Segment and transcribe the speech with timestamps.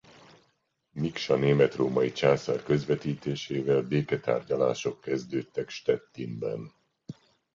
[0.91, 6.73] Miksa német-római császár közvetítésével béketárgyalások kezdődtek Stettinben.